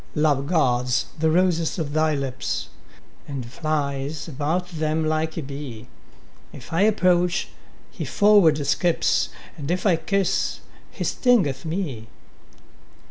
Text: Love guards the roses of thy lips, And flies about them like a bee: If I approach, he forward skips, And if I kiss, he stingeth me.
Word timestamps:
Love 0.15 0.47
guards 0.47 1.05
the 1.19 1.29
roses 1.29 1.77
of 1.77 1.93
thy 1.93 2.15
lips, 2.15 2.69
And 3.27 3.45
flies 3.45 4.27
about 4.27 4.67
them 4.69 5.05
like 5.05 5.37
a 5.37 5.43
bee: 5.43 5.89
If 6.51 6.73
I 6.73 6.81
approach, 6.81 7.49
he 7.91 8.03
forward 8.03 8.57
skips, 8.65 9.29
And 9.59 9.69
if 9.69 9.85
I 9.85 9.97
kiss, 9.97 10.61
he 10.89 11.03
stingeth 11.03 11.65
me. 11.65 12.07